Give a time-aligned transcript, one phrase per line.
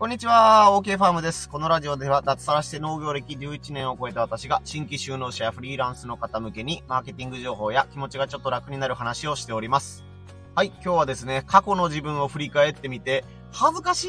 [0.00, 1.46] こんにちは、OK ファームです。
[1.46, 10.02] このラジオでは脱サラして農業歴11年を超えた私が新規就農者やフリーランスの方向けにマーケティング情報や気持ちがちょっと楽になる話をしております。
[10.54, 14.06] はい、今日はですね、過去の自分を振り返ってみて、恥ずかし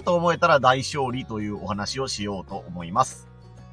[0.00, 3.26] いと思えたら大勝利というお話をしようと思います。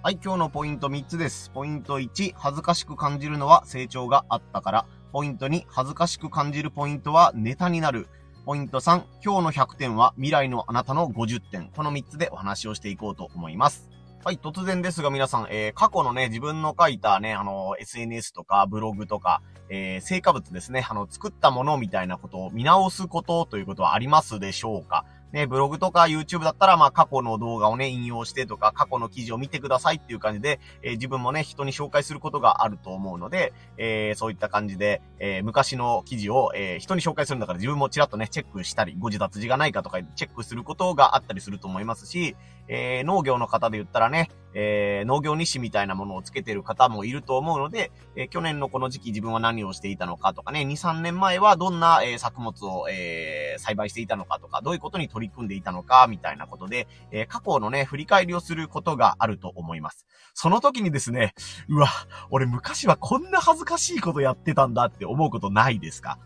[0.04, 1.50] はい、今日のポイント3つです。
[1.50, 4.86] ポイント1、恥ずかしく感じるのは成長があったから。
[5.12, 8.08] ポイント2、恥ずかしく感じるポイントはネタになる。
[8.48, 11.70] ポイント3、今日の100点は未来のあなたの50点。
[11.76, 13.90] この3つでお話をしていこうと思います。
[14.24, 25.04] はい、突然ですが皆さん、えー、過去のね、自分の書いたね、あの、SNS とかブログとか、えー、成果物ですね、あの、作ったものみたいなことを見直すことということはありますでしょうか？
[25.34, 42.36] ね、ブログとか YouTube だったら、まあ、過去の動画をね、引用してとか、過去の記事を見てくださいっていう感じで、えー、自分もね、人に紹介することがあると思うので、えー、そういった感じで、えー、昔の記事を、えー、人に紹介するんだから自分もちらっとね、チェックしたり、誤字脱字がないかとかチェックすることがあったりすると思いますし、
[42.70, 44.30] え、農業の方で言ったらね、
[44.60, 60.08] えー、農業日誌みたいなものをつけてる方もいると思うので、えー、去年のこの時期自分は何をしていたのかとかね、2、3年前はどんな、えー、作物を、えー、栽培していたのかとか、どういうことに取り組んでいたのか、みたいなことで、えー、過去のね、振り返りをすることがあると思います。
[60.34, 61.36] その時にですね、
[61.70, 61.88] うわ、
[62.32, 66.18] 俺昔はこんな恥ずかしいことやってたんだって思うことないですか？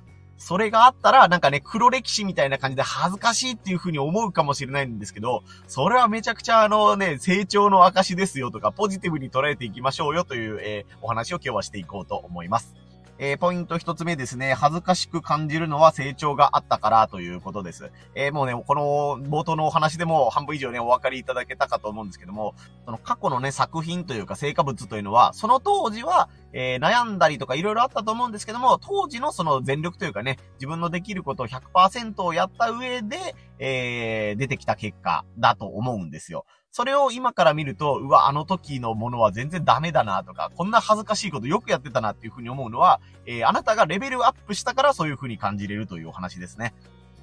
[0.42, 12.81] それがあったら、なんかね、黒歴史みたいな感じで恥ずかしいっていう風に思うかもしれないんですけど、それはめちゃくちゃあのね、成長の証ですよとか、ポジティブに捉えていきましょうよという、えー、お話を今日はしていこうと思います。
[13.24, 14.56] えー、ポイント一つ目ですね。
[14.56, 17.92] 恥ずかしく感じるのは成長があったからということです。
[18.16, 36.48] えー、もうね、この冒頭のお話でも半分以上ね、お分かりいただけたかと思うんですけども、その過去のね、作品というか成果物というのは、その当時は、えー、悩んだりとか色々あったと思うんですけども、当時のその全力というかね、自分のできることを100%をやった上で、えー、出てきた結果だと思うんですよ。
[36.72, 46.74] それを今から見ると、うわ、あの時のものは全然ダメだなとか、こんな恥ずかしいことよくやってたなっていうふうに思うのは、えー、あなたがレベルアップしたからそういうふうに感じれるというお話ですね。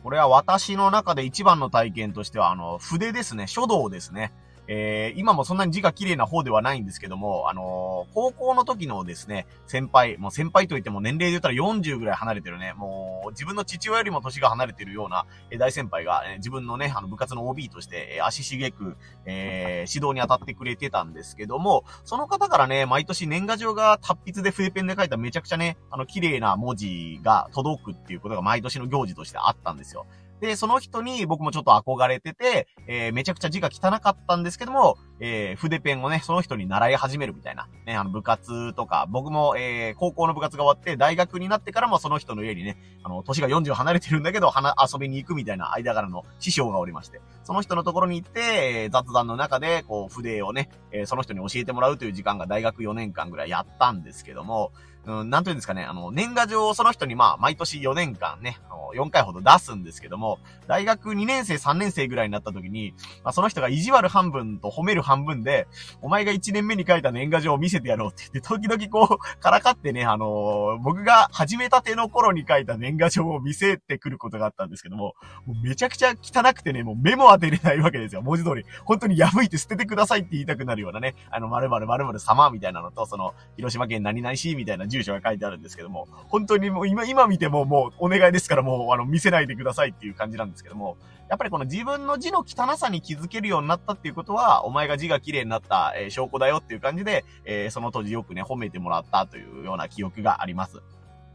[0.03, 4.33] これは私の中で一番の体験としては、あの、筆ですね、書道ですね。
[4.69, 30.07] えー、今もそんなに字が綺麗な方ではないんですけども、あのー、高校の時のですね、先輩、もう先輩といっても年齢で言ったら40ぐらい離れてるね、もう自分の父親よりも年が離れてるような、え、大先輩が、え、自分のね、あの部活の OB として、え、足しげく、えー、指導に当たってくれてたんですけども、その方からね、毎年年賀状が達筆で筆ペンで書いためちゃくちゃね、あの綺麗な文字が届くっていうことが毎年の行事としてあったんですよ。
[30.41, 37.69] で、その人に僕もちょっと憧れてて、えー、めちゃくちゃ字が汚かったんですけども、えー、筆ペンをね、その人に習い始めるみたいな。
[37.89, 48.41] ね、あの部活とか、僕も、えー、高校の部活が終わって、大学になってからもその人の家にね、あの、年が40離れてるんだけど、花、遊びに行くみたいな間柄の師匠がおりまして、その人のところに行って、
[48.85, 54.71] えー、雑談の中で、こう、筆をね、えー、その人に教えてもらうという時間が大学4年間ぐらいやったんですけども、
[55.07, 62.93] うん、なんというんですかね、あの、年賀状をその人にまあ、毎年4年間ね、あの4回ほど出すんですけども、大学2年生、3年生ぐらいになった時に、
[63.25, 65.67] まあ、その人が意地悪半分と褒める半分で、
[66.03, 75.15] お前が1年目に書いた年賀状を見せてやろうって言って、時々こう、からかってね、あのー、僕が始めたての頃に書いた年賀状を見せてくることがあったんですけども、
[75.47, 78.23] もうめちゃくちゃ汚くてね、もう目も当てれないわけですよ。
[78.23, 78.65] 文字通り。
[78.85, 90.97] 本当に破いて捨ててくださいって言いたくなるようなね、あの、〇〇〇〇様みたいなのと、その、広島県何々市みたいな住所が書いてあるんですけども、本当にもう今、今見てももうお願いですからもう、あの、見せないでくださいっていう感じなんですけども、
[91.29, 100.83] やっぱりこの自分の字の汚さに気づけるようになったっていうことは、お前が字が綺麗になった、えー、証拠だよっていう感じで、えー、その当時よくね、褒めてもらったというような記憶があります。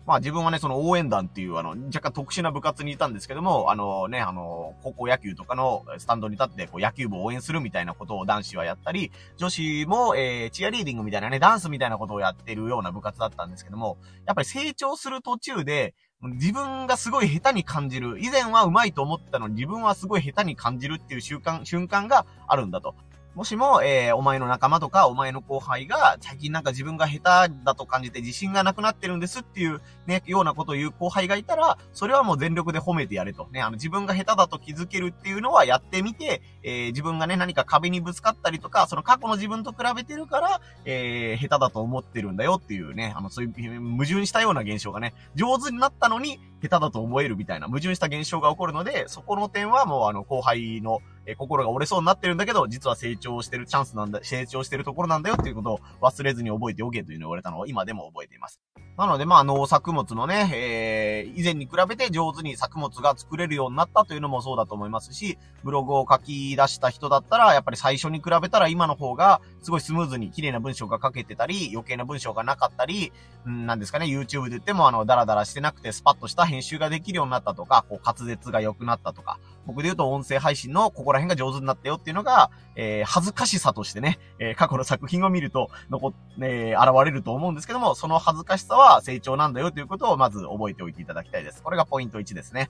[0.05, 18.18] まあ自分はね、その応援団っていうあの、若干特殊な部活にいたんですけども、あのね、あの、高校野球とかのスタンドに立って、こう野球部を応援するみたいなことを男子はやったり、女子も、えー、チアリーディングみたいなね、ダンスみたいなことをやってるような部活だったんですけども、やっぱり成長する途中で、自分がすごい下手に感じる。
[18.21, 22.95] 以前は上手いと思ったのに自分はすごい下手に感じるっていう習慣、瞬間があるんだと。
[23.35, 33.47] もしも、えー、お前の仲間とか、お前の後輩が、最近なんか自分が下手だと感じて自信がなくなってるんですっていう、ね、ようなことを言う後輩がいたら、それはもう全力で褒めてやれと。
[33.51, 58.59] ね、あの、自分が下手だと気づけるっていうのはやってみて、えー、自分がね、何か壁にぶつかったりとか、その過去の自分と比べてるから、えー、下手だと思ってるんだよっていうね、あの、そういう矛盾したような現象がね、上手になったのに、下手だと思えるみたいな矛盾した現象が起こるので、そこの点はもうあの後輩の、え心が折れそうになってるんだけど、実は成長してるチャンスなんだ、成長してるところなんだよっていうことを忘れずに覚えておけというのを言われたのを今でも覚えています。
[58.97, 73.11] なので、まあ、農作物のね、えー、以前に比べて上手に作物が作れるようになったというのもそうだと思いますし、ブログを書き出した人だったら、やっぱり最初に比べたら今の方が、すごいスムーズに綺麗な文章が書けてたり、余計な文章がなかったり、
[73.49, 91.63] んなんですかね、YouTube で言っても、あの、ダラダラしてなくてスパッとした編集ができるようになったとか、こう、滑舌が良くなったとか、僕で言うと音声配信のここら辺が上手になったよっていうのが、えー、恥ずかしさとしてね、えー、過去の作品を見ると、残、えー、現れると思うんですけども、その恥ずかしさは成長なんだよということをまず覚えておいていただきたいです。
[91.63, 92.69] これがポイント1ですね。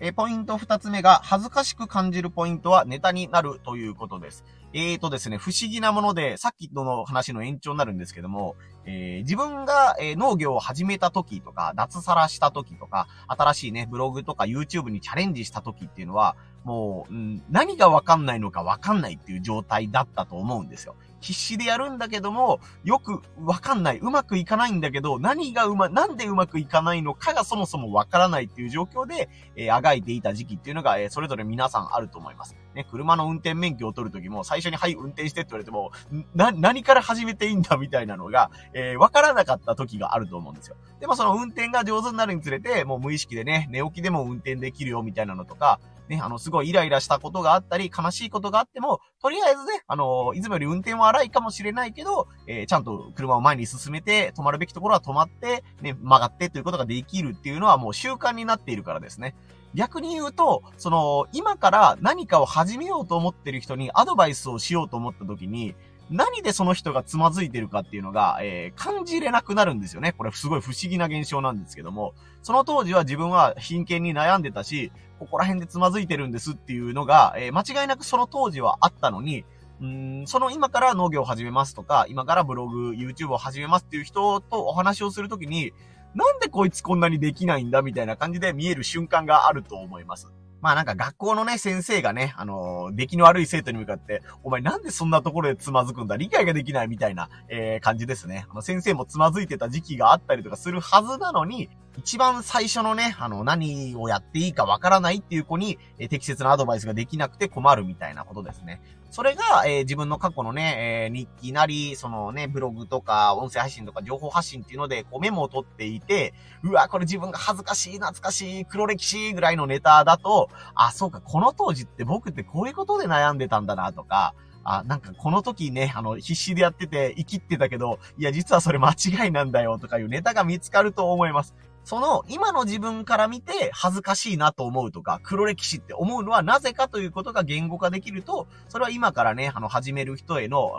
[0.00, 4.44] えー、ポイント2つ目が、恥ずかしく感じるポイントはネタになるということです。
[4.74, 8.54] えーとですね、不思議なもので、さっきの話の延長になるんですけども、
[8.84, 20.96] えー、自分が、えー、農業を始めた時とか、脱サラした時とか、新しいね、ブログとか YouTube にチャレンジした時っていうのは、もう、ん、何がわかんないのかわかんないっていう状態だったと思うんですよ。
[21.20, 23.98] 必死でやるんだけども、よくわかんない。
[23.98, 32.54] うまくいかないんだけど、何がうま、なんでうまくいかないのかがそもそもわからないっていう状況で、えー、あがいていた時期っていうのが、えー、それぞれ皆さんあると思います。
[32.78, 35.90] ね、車の運転免許を取るときも、最初にはい、運転してって言われても、
[36.36, 40.76] な、何から始めていいんだみたいなのが、えー、わからなかった時があると思うんですよ。
[41.00, 59.34] でもその運転が上手になるにつれて、もう無意識でね、寝起きでも運転できるよみたいなのとか、ね、あの、すごいイライラしたことがあったり、悲しいことがあっても、とりあえずね、あの、いつもより運転は荒いかもしれないけど、えー、ちゃんと車を前に進めて、止まるべきところは止まって、ね、曲がってということができるっていうのはもう習慣になっているからですね。
[59.74, 65.74] 逆に言うと、その、今から何かを始めようと思ってる人にアドバイスをしようと思った時に、
[66.10, 70.12] 何でその人がつまずいてるかっていうのが、えー、感じれなくなるんですよね。
[70.12, 79.44] これすごい不思議な現象なんですけども、その当時は自分は真剣に悩んでたし、ここら辺でつまずいてるんですっていうのが、えー、間違いなくその当時はあったのに、
[79.80, 85.72] うんその今から農業を始めますとか、今からブログ、YouTube を始めますっていう人とお話をするときに、
[86.14, 90.28] なんでこいつこんなにできないんだみたいな感じで見える瞬間があると思います。
[90.60, 98.46] まあなんか学校のね、先生がね、あのー、出来の悪い生徒に向かって、お前なんでそんなところでつまずくんだ理解ができないみたいな、えー、感じですね。
[98.50, 101.68] あの、先生もつまずいてた時期があったりとかするはずなのに、
[101.98, 108.80] 一番最初のね、あの、何をやっていいかわからないっていう子に、え、適切なアドバイスができなくて困るみたいなことですね。
[109.10, 131.54] それが、えー、自分の過去のね、えー、日記なり、そのね、ブログとか、音声配信とか情報発信っていうので、こうメモを取っていて、うわ、これ自分が恥ずかしい、懐かしい、黒歴史ぐらいのネタだと、あ、そうか、この当時って僕ってこういうことで悩んでたんだなとか、あ、なんかこの時ね、あの、必死でやってて、生きってたけど、いや、実はそれ間違いなんだよとかいうネタが見つかると思います。
[131.88, 140.74] その、今の自分から見て恥ずかしいなと思うとか、黒歴史って思うのはなぜかということが言語化できると、それは今からね、あの、始める人への、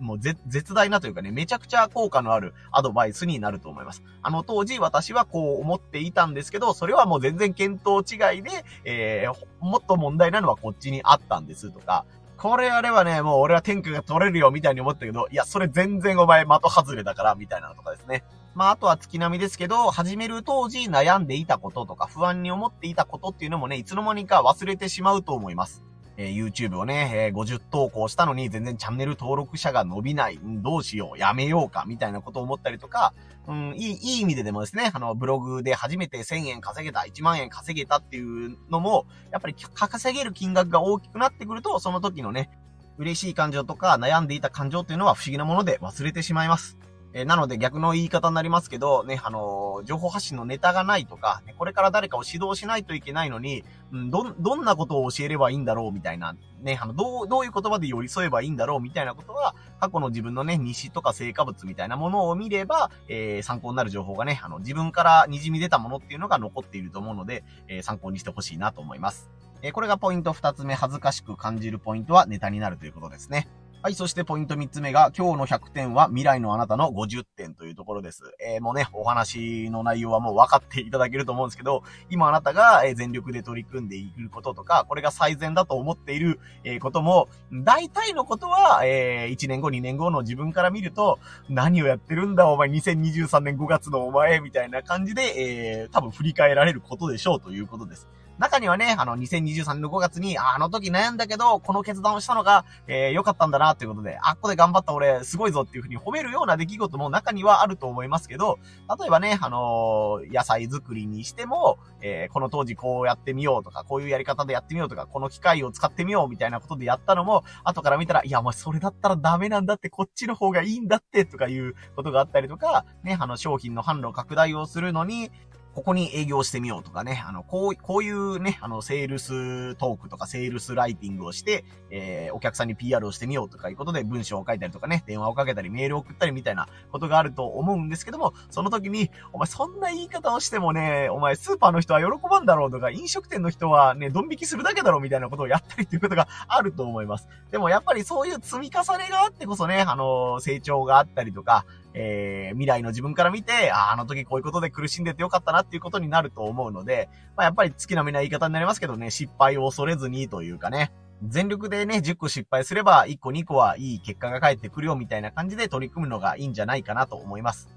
[0.00, 4.02] もう絶大なというかね、めちゃくちゃ効果のあるアドバイスになると思います。
[4.22, 12.06] あの当時私はこう思っていたんですけど、それはもう全然見当違いで、えー、もっと問題なのはこっちにあったんですとか、
[12.44, 18.22] これあればね、もう俺は天下が取れるよみたいに思ったけど、いや、それ全然お前的外れだから、みたいなのとかですね。
[18.54, 25.86] まあ、あとは月並みですけど、始める当時悩んでいたこととか不安に思っていたことっていうのもね、いつの間にか忘れてしまうと思います。
[26.16, 33.14] えー、YouTube をね、えー、50投稿したのに全然チャンネル登録者が伸びない、どうしよう、やめようか、みたいなことを思ったりとか、
[33.46, 42.50] うん、いい、いい意味ででもですね、あの、ブログで初めて1000円稼げた、1万円稼げたっていうのも、やっぱり稼げる金額が大きくなってくると、その時のね、
[42.98, 46.78] 嬉しい感情とか悩んでいた感情っていうのは不思議なもので忘れてしまいます。
[47.16, 69.30] え、なので逆の言い方になりますけど、ね、あの、情報発信のネタがないとか、ね、これから誰かを指導しないといけないのに、うん、ど、どんなことを教えればいいんだろうみたいな、ね、あの、どう、どういう言葉で寄り添えばいいんだろうみたいなことは、過去の自分のね、日誌とか成果物みたいなものを見れば、えー、参考になる情報がね、あの、自分から滲み出たものっていうのが残っていると思うので、えー、参考にしてほしいなと思います。
[69.62, 73.46] えー、これがポイント二つ目、恥ずかしく感じるポイントはネタになるということですね。
[73.84, 78.22] はい、そしてポイント3つ目が、今日の100点は未来のあなたの50点というところです。
[78.40, 86.40] えー、もうね、お話の内容はもう分かっていただけると思うんですけど、今あなたが全力で取り組んでいることとか、これが最善だと思っている
[86.80, 91.18] ことも、大体のことは、えー、1年後、2年後の自分から見ると、
[91.50, 98.08] 何をやってるんだお前、2023年5月のお前、みたいな感じで、えー、多分振り返られることでしょうということです。
[98.38, 108.58] 中にはね、あの、2023年の5月に、あの時悩んだけど、この決断をしたのが、えー、良かったんだな、っていうことで、あっこで頑張った俺、すごいぞっていうふうに褒めるような出来事も中にはあると思いますけど、
[109.00, 125.30] 例えばね、あのー、野菜作りにしても、えー、この当時こうやってみようとか、こういうやり方でやってみようとか、この機械を使ってみようみたいなことでやったのも、後から見たら、いや、もうそれだったらダメなんだって、こっちの方がいいんだって、とかいうことがあったりとか、ね、あの、商品の販路拡大をするのに、
[125.74, 147.28] ここに営業してみようとかね、あの、こう、こういうね、あの、セールストークとかセールスライティングをして、えー、お客さんに PR をしてみようとかいうことで文章を書いたりとかね、電話をかけたりメールを送ったりみたいなことがあると思うんですけども、その時に、お前そんな言い方をしてもね、お前スーパーの人は喜ばんだろうとか、飲食店の人はね、ドン引きするだけだろうみたいなことをやったりっていうことがあると思います。
[147.50, 167.68] でもやっぱりそういう積み重ねがあってこそね、あの、成長があったりとか、えー、未来の自分から見て、ああの時こういうことで苦しんでてよかったなっていうことになると思うので、まあ、やっぱり月並みな言い方になりますけどね、失敗を恐れずにというかね、全力でね、10個失敗すれば、1個2個はいい結果が返ってくるよみたいな感じで取り組むのがいいんじゃないかなと思います。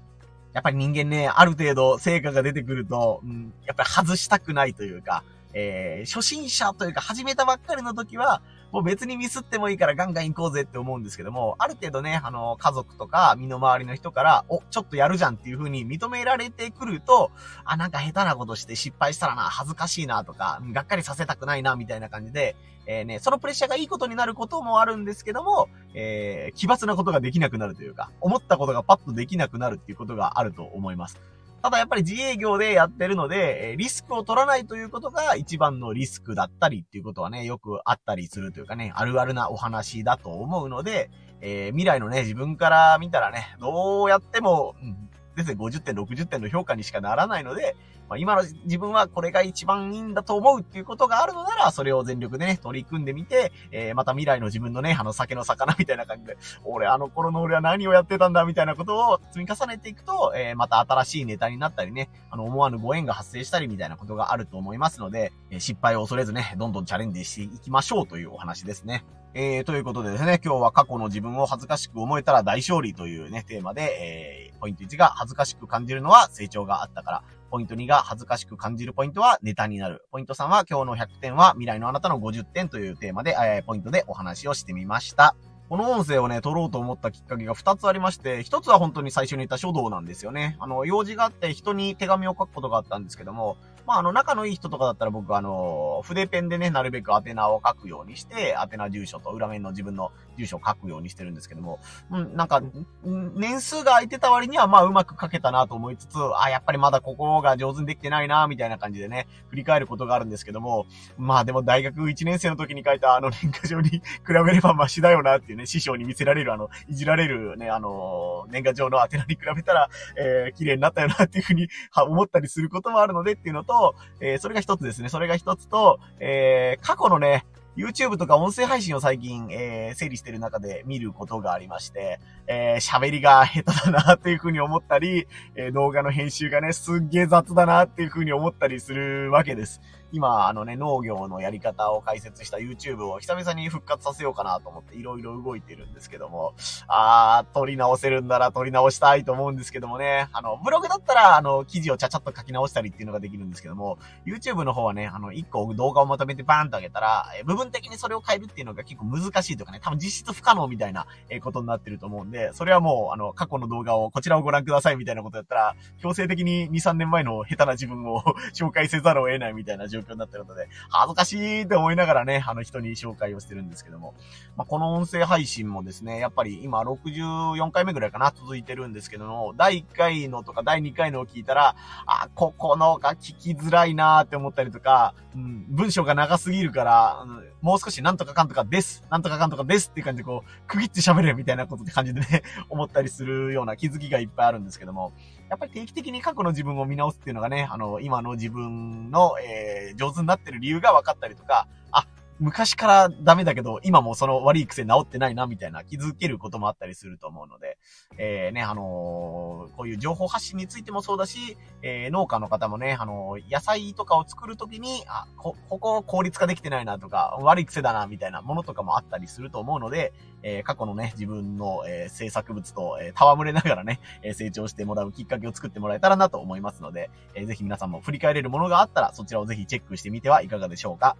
[0.52, 5.22] やっぱり人間ね、ある程度成果が出てくると、うん、やっぱり外したくないというか、
[5.54, 17.30] えー、初心者というか始めたばっかりの時は、もう別にミスってもいいからガンガン行こうぜって思うんですけども、ある程度ね、あの、家族とか身の回りの人から、お、ちょっとやるじゃんっていう風に認められてくると、
[17.64, 22.56] あ、なんか下手なことして失敗したらな、恥ずかしいなとか、がっかりさせたくないな、みたいな感じで、
[22.86, 31.20] えー、ね、そのプレッシャーがいいことになることもあるんですけども、えー、奇抜なことができなくなるというか、思ったことがパッとできなくなるっていうことがあると思います。
[31.62, 41.10] ただやっぱり自営業でやってるので、リスクを取らないということが一番のリスクだったりっていうことはね、よくあったりするというかね、あるあるなお話だと思うので、
[41.40, 47.76] えー、未来のね、自分から見たらね、どうやっても、うん、ですね、50点、60点の評価にしかならないので、
[48.08, 69.04] まあ、今の自分はこれが一番いいんだと思うっていうことがあるのなら、それを全力でね、取り組んでみて、えー、また未来の自分のね、あの酒の魚みたいな感じで、俺あの頃の俺は何をやってたんだみたいなことを積み重ねていくと、えー、また新しいネタになったりね、あの思わぬご縁が発生したりみたいなことがあると思いますので、え失敗を恐れずね、どんどんチャレンジしていきましょうというお話ですね。
[69.34, 80.06] えー、ということでですね、今日は過去の自分を恥ずかしく思えたら大勝利というね、テーマで、えー、ポイント1が恥ずかしく感じるのは成長があったから、ポイント2が恥ずかしく感じるポイントはネタになる。
[80.10, 85.34] ポイント3は今日の100点は未来のあなたの50点というテーマで、えー、ポイントでお話をしてみました。
[85.68, 90.56] この音声をね、撮ろうと思ったきっかけが2つありまして、1つは本当に最初に言った書道なんですよね。
[90.60, 101.80] あの、用事があって人に手紙を書くことがあったんですけども、まあ、あの、仲のいい人とかだったら僕あの、筆ペンでね、なるべく宛名を書くようにして、宛名住所と裏面の自分の住所を書くようにしてるんですけども、
[102.10, 102.60] うん、なんか、
[103.02, 110.84] 年数が空いてた割には、まあ、うまく書けたなと思いつつ、あ、やっぱりまだここが上手にできてないな、みたいな感じでね、振り返ることがあるんですけども、
[111.16, 123.77] まあ、でも大学1年生の時に書いたあの年賀状に 比べればマシだよなっていうね、師匠に見せられるあの、いじられるね、あの、年賀状の宛名に比べたら、えー、綺麗になったよなっていうふうに思ったりすることもあるのでっていうのと、
[124.20, 125.08] えー、それが一つですね。
[125.08, 127.44] それが一つと、えー、過去のね、
[127.78, 132.18] YouTube とか音声配信を最近、えー、整理してる中で見ることがありまして、
[132.48, 139.80] えー、喋りが下手だなっていう風に思ったり、えー、動画の編集がね、すっげー雑だなっていう風に思ったりするわけです。
[140.12, 146.54] 今、あのね、農業のやり方を解説した YouTube を久々に復活させようかなと思っていろいろ動いてるんですけども、
[146.86, 168.22] あー、撮り直せるんだら撮り直したいと思うんですけどもね、あの、ブログだったら、あの、記事をちゃちゃっと書き直したりっていうのができるんですけども、YouTube の方はね、あの、一個動画をまとめてバーンと上げたら、え部分的にそれを変えるっていうのが結構難しいとかね、多分実質不可能みたいな、えことになってると思うんで、それはもう、あの、過去の動画をこちらをご覧くださいみたいなことやったら、強制的に2、3年前の下手な自分を
[168.54, 174.14] 紹介せざるを得ないみたいな状況状況になってるので、恥ずかしいって思いながらね、あの人に紹介をしてるんですけども。
[174.56, 181.76] まあ、この音声配信もですね、やっぱり今64回目ぐらいかな、続いてるんですけども、第1回のとか第2回のを聞いたら、
[182.06, 195.12] あ、ここのが聞きづらいなーって思ったりとか、うん、文章が長すぎるから、うん、もう少しなんとかかんとかです、なんとかかんとかですっていう感じでこう、区切って喋れみたいなことって感じでね、 思ったりするような気づきがいっぱいあるんですけども、
[195.48, 202.06] やっぱり定期的に過去の自分を見直すっていうのがね、あの、今の自分の、えー、上手になってる理由が分かったりとか、あ、
[202.40, 207.78] 昔からダメだけど、今もその悪い癖治ってないな、みたいな気づけることもあったりすると思うので、
[208.16, 220.12] えー、ね、あのー、こういう情報発信についてもそうだし、えー、農家の方もね、あの野菜とかを作るときに、あ、こ、ここ効率化できてないなとか、悪い癖だな、みたいなものとかもあったりすると思うので、
[220.44, 231.16] え過去のね、自分の、え制作物と、え戯れながらね、え成長してもらうきっかけを作ってもらえたらなと思いますので、えぜひ皆さんも振り返れるものがあったら、そちらをぜひチェックしてみてはいかがでしょうか。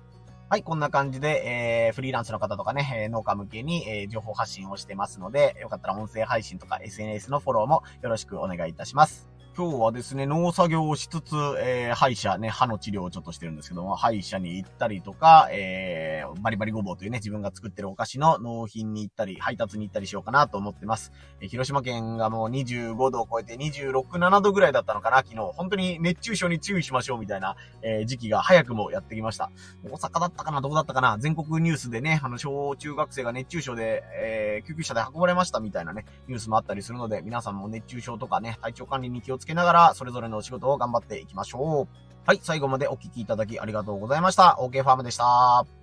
[0.50, 9.28] はい、こんな感じで、えー、フリーランスの方とかね、え、農家向けに、えー、情報発信をしてますので、よかったら音声配信とか SNS のフォローもよろしくお願いいたします。
[9.58, 21.10] 今日はですね、農作業をしつつ、えー、歯医者ね、歯の治療をちょっとしてるんですけども、歯医者に行ったりとか、えー、バリバリごぼうというね、自分が作ってるお菓子の納品に行ったり、配達に行ったりしようかなと思ってます。
[21.40, 25.38] えー、広島県がもう25度を超えて26、7度ぐらいだったのかな、昨日。
[25.38, 29.50] 本当に熱中症に注意しましょうみたいな、えー、時期が早くもやってきました。
[29.82, 42.08] 大阪だったかな、どこだったかな、全国ニュースでね、あの、小中学生が熱中症で、えー、救急車で運ばれましたみたいなね、ニュースもあったりするので、皆さんも熱中症とかね、体調管理に気をつけけながら、それぞれのお仕事を頑張っていきましょう。
[42.26, 44.58] はい、最後までお聴きいただきありがとうございました。
[44.60, 45.77] OK ファームでした。